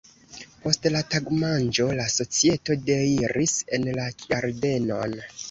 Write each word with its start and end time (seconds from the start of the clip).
Post 0.61 0.87
la 0.95 1.01
tagmanĝo 1.15 1.85
la 1.99 2.07
societo 2.15 2.79
deiris 2.89 3.55
en 3.79 3.87
la 4.01 4.09
ĝardenon. 4.25 5.17